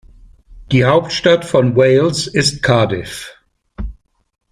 Die 0.71 0.83
Hauptstadt 0.83 1.45
von 1.45 1.75
Wales 1.77 2.25
ist 2.25 2.63
Cardiff. 2.63 3.37